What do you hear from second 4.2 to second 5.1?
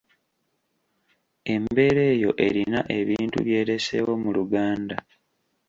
mu Luganda